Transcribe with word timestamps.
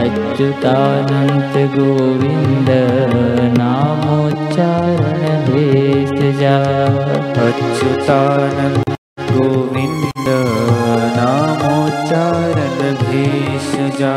अच्युतानन्त 0.00 1.54
गोविन्द 1.74 2.70
नामोच्चारण 3.58 5.22
भेषजा 5.46 6.56
अच्युतानन्द 7.44 8.92
गोविन्द 9.30 10.28
नामोच्चारण 11.16 12.80
भेषजा 13.02 14.14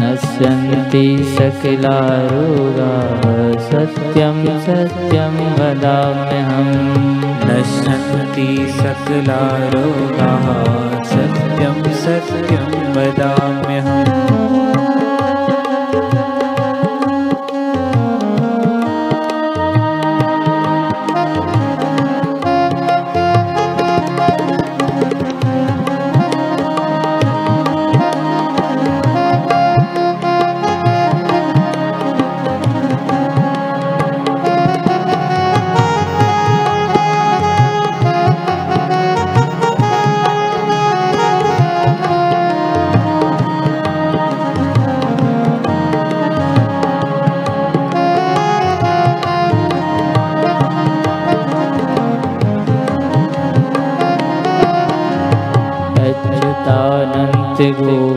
नश्यन्ति 0.00 1.06
सकलारोगाः 1.38 3.22
सत्यं 3.68 4.38
सत्यं 4.66 5.36
वदाम्यहम्। 5.58 6.74
नश्यन्ति 7.48 8.48
सकलारोगाः 8.80 10.46
सत्यं 11.14 11.78
सत्यं 12.04 12.68
वदाम्यहम् 12.96 14.05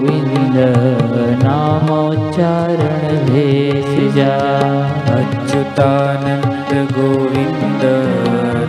गोविन्द 0.09 0.55
नामोच्चारण 1.43 3.17
भेषजा 3.25 4.33
अच्युतानन्द 5.15 6.71
गोविन्द 6.91 7.83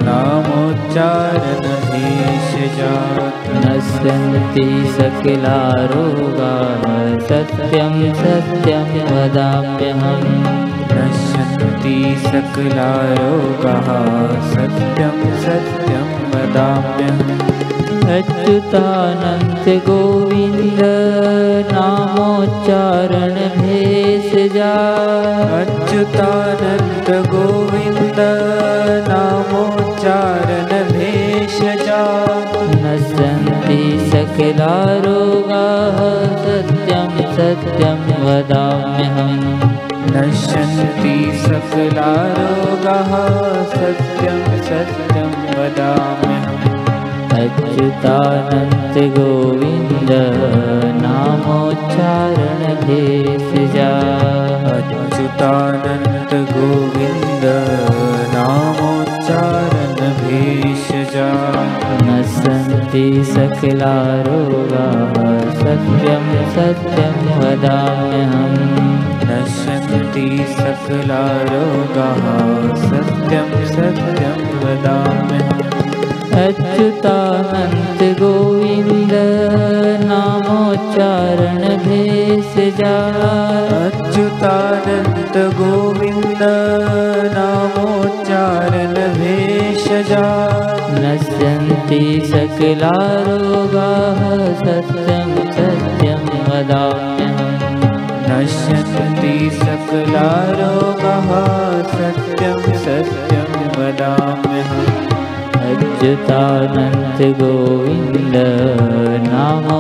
नामोच्चारण 0.02 1.62
भेषजा 1.92 2.92
नश्यन्ति 3.55 4.69
सकलारोगाः 4.98 6.84
सत्यं 7.20 8.14
सत्यं 8.14 8.91
वदाम्यहम्। 9.12 10.28
नश्यन्ति 10.92 12.16
सकलारोगाः 12.27 13.88
सत्यं 14.52 15.19
सत्यं 15.41 16.10
वदाम्यहम्। 16.32 17.41
अच्युतानन्त 18.10 19.69
गोविन्द 19.86 20.80
अच्युतानन्द 26.00 27.08
गोविन्द 27.30 28.18
नामोच्चारण 29.08 30.70
भेषजा 30.92 31.98
नश्यन्ति 32.84 34.10
सकलारोगाः 34.12 35.98
सत्यं 36.44 37.12
सत्यं 37.36 38.00
वदाम्यहम्। 38.24 39.44
नश्यन्ति 40.16 41.42
सकलारोगाः 41.46 43.12
सत्यं 43.74 44.40
सत्यं 44.62 45.30
वदाम्यहम्। 45.58 46.60
अच्युतानन्त 47.32 48.98
गोविन्द 49.19 50.10
नामोच्चारण 51.20 52.62
भेषजा 52.75 53.88
अच्युतानन्द 54.76 56.32
गोविन्द 56.50 57.44
नामोच्चारण 58.34 59.98
भेषजा 60.20 61.28
नश्यन्ति 62.06 63.25
सकलारोगाः 63.25 65.14
सत्यं 65.60 66.26
सत्यं 66.54 67.16
वदाम्यहम्। 67.41 68.58
नश्यन्ति 69.31 70.28
सकलारोगाः 70.58 72.25
सत्यं 72.91 73.50
सत्यं 73.66 74.41
वदाम्यहम्। 74.62 75.60
अच्युतानन्त 76.47 78.00
गोविन्द 78.00 78.00
नामोच्चारण 80.90 81.76
भेषजा 81.76 82.94
अच्युतानन्त 83.86 85.36
गोविन्द 85.36 86.42
नामोच्चारण 87.34 88.94
भेषजा 88.94 90.24
नश्यन्ति 90.92 92.02
सकलारोगाः 92.32 94.20
सत्यं 94.58 95.30
सत्यं 95.52 96.24
वदाम्यहम्। 96.48 97.56
नश्यन्ति 98.30 99.50
सकलारोगाः 99.54 101.30
सत्यं 101.92 102.62
सत्यं 102.62 103.50
वदाम्यहम्। 103.78 105.10
अच्युतानन्त 105.70 107.38
गोविन्द 107.38 108.36
नामोच्चारण 109.28 109.79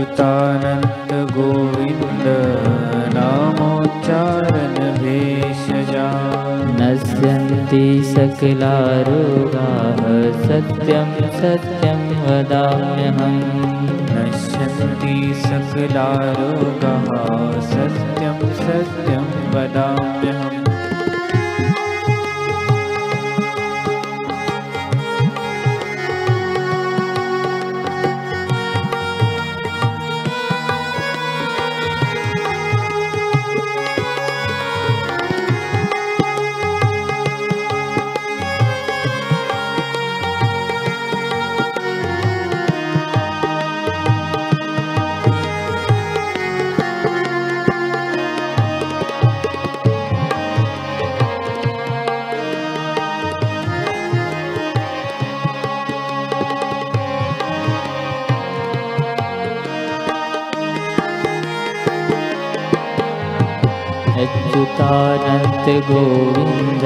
अच्युतानन्त 0.00 1.10
गोविन्द 1.36 2.26
नामोच्चारण 3.14 4.76
भेषजा 5.02 6.06
नश्यन्ति 6.78 7.84
सकलारोगाः 8.14 10.00
सत्यं 10.48 11.10
सत्यं 11.40 12.00
वदाम्यहम्। 12.24 13.42
नश्यन्ति 14.16 15.16
सकलारोगाः 15.46 17.06
सत्यं 17.72 18.38
सत्यं 18.64 19.26
वदाम्यहम् 19.54 20.39
अच्युतानन्त 64.20 65.66
गोविन्द 65.88 66.82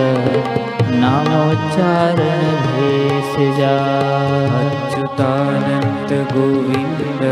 नामोच्चारण 1.01 2.43
भेषजा 2.67 3.73
अच्युतानन्त 4.59 6.13
गोविन्द 6.33 7.23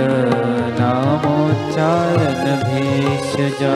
नामोच्चारण 0.81 2.43
भेषजा 2.64 3.75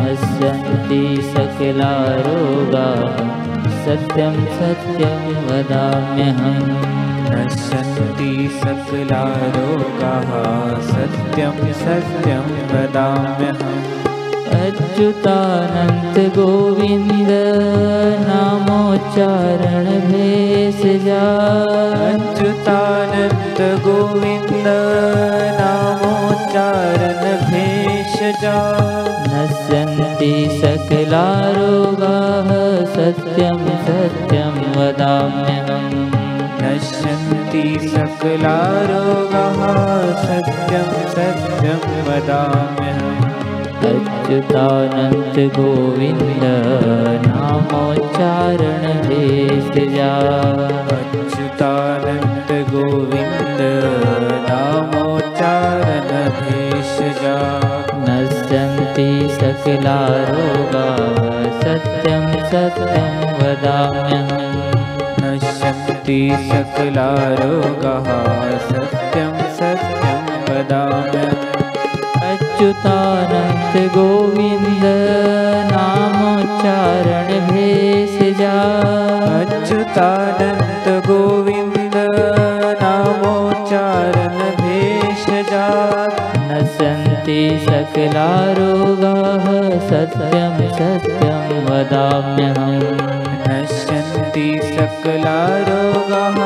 नश्यन्ति 0.00 1.02
सकलारोगाः 1.32 3.18
सत्यं 3.84 4.40
सत्यं 4.58 5.20
वदाम्यहम्। 5.48 6.72
नश्यन्ति 7.34 8.32
सकलारोगाः 8.64 10.30
सत्यं 10.92 11.56
सत्यं 11.84 12.46
वदाम्यहम् 12.72 13.97
अच्युतानन्त 14.56 16.18
गोविन्द 16.38 17.30
नामोच्चारण 18.28 19.86
भेषजा 20.08 21.24
अच्युतानन्त 22.08 23.60
गोविन्द 23.86 24.66
नामो 25.60 26.18
भेषजा 27.48 28.56
नश्यन्ति 29.30 30.32
सकलारोगाः 30.62 32.48
सत्यं 32.94 33.58
सत्यं 33.86 34.56
वदाम्यहम्। 34.76 36.10
नश्यन्ति 36.62 37.64
सकलारोगाः 37.94 39.60
सत्यं 40.26 40.90
सत्यं 41.16 41.82
वदाम्यहम् 42.08 43.27
अच्युतानन्त 43.86 45.36
गोविन्द 45.56 46.44
नामोच्चारण 47.26 48.84
भेषजा 49.08 50.12
अच्युतानन्द 50.96 52.50
गोविन्द 52.70 53.60
नामोच्चारण 54.48 56.10
भेषजा 56.40 57.36
नश्यन्ति 58.08 59.10
सकलारोगाः 59.40 61.08
सत्यं 61.60 62.24
सत्यं 62.52 63.18
वदाम्यहम्। 63.38 64.48
नश्यन्ति 65.22 66.20
सकलारोगाः 66.52 68.08
सत्यं 68.58 68.86
सत्यं 68.86 69.07
अच्युतानन्त 72.58 73.92
गोविन्द 73.92 74.84
नामोच्चारण 75.72 77.48
भेषजा। 77.48 78.52
अच्युतानन्द 79.40 81.06
गोविन्द 81.06 81.96
नामोच्चारण 82.82 84.38
भेषजा। 84.38 85.68
नश्यन्ति 86.36 87.66
सकलारोगाः 87.68 89.44
सत्यं 89.88 90.70
सत्यं 90.70 91.64
वदाम्यहम्। 91.64 92.82
नश्यन्ति 93.48 94.60
सकलारोगाः 94.64 96.38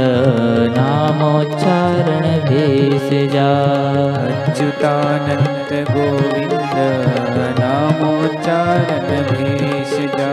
नामोच्चारण 0.77 2.25
भेषजा 2.49 3.49
अच्युतानन्द 4.27 5.73
गोविन्द 5.91 6.77
नामोच्चारण 7.59 9.09
भेषजा 9.31 10.31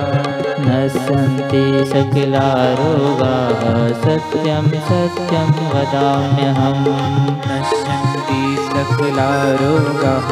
नश्यन्ति 0.67 1.63
सकलारोगाः 1.93 3.61
सत्यं 4.03 4.67
सत्यं 4.89 5.49
वदाम्यहम्। 5.73 6.87
नश्यन्ति 7.49 8.43
सकलारोगाः 8.73 10.29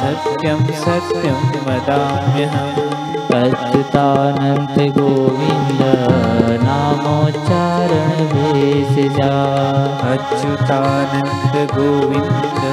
सत्यं 0.00 0.66
सत्यं 0.84 1.40
वदाम्यहम् 1.68 3.17
अच्युतानन्त 3.38 4.78
गोविन्द 4.96 5.80
नामोच्चारण 6.62 8.08
भेषजा 8.32 9.34
अच्युतानन्द 10.12 11.54
गोविन्द 11.74 12.64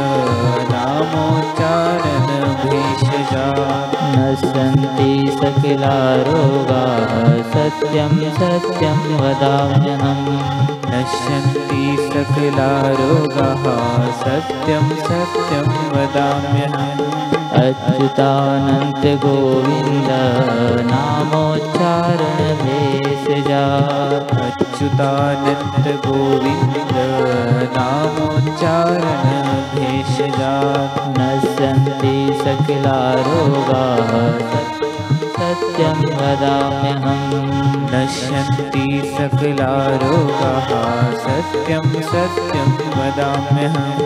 नामोच्चारण 0.71 2.27
भेषजा 2.63 3.45
नश्यन्ति 4.15 5.11
सकलारोगाः 5.41 7.13
सत्यं 7.53 8.15
सत्यं 8.39 8.99
वदाम्यहम्। 9.21 10.25
नश्यन्ति 10.91 11.85
सकलारोगाः 12.13 13.65
सत्यं 14.23 14.89
सत्यं 15.09 15.69
वदाम्यहम् 15.93 17.24
अच्युतानन्त 17.65 19.05
गोविन्द 19.23 20.09
नामोच्चारण 20.89 22.39
भेषजा 22.61 23.63
अच्युतानन्द 24.45 25.87
गोविन्द 26.05 26.95
नामोच्चारण 27.77 29.25
भेषजा 29.75 30.53
नश्यन्ति 31.17 32.15
सकलारोगाः 32.45 34.13
सत्यं 35.45 35.99
वदाम्यहम् 36.19 37.33
नश्यन्ति 37.89 38.85
सकलारोगाः 39.17 40.69
सत्यं 41.25 41.85
सत्यं 42.07 42.71
वदाम्यहम् 42.95 43.99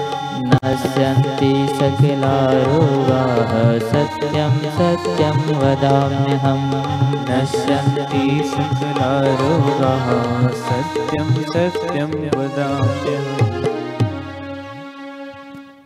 नश्यन्ति 0.49 1.51
सकलारोगाः 1.79 3.53
सत्यं 3.93 4.57
सत्यं 4.79 5.39
वदाम्यहम् 5.61 6.67
नश्यन्ति 7.29 8.25
सकलारोगाः 8.55 10.09
सत्यं 10.65 11.31
सत्यं 11.55 12.11
वदाम्यहम् 12.35 13.58